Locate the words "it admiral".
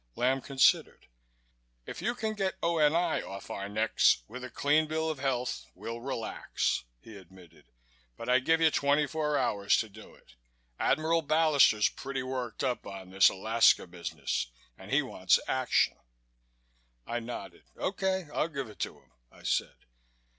10.15-11.21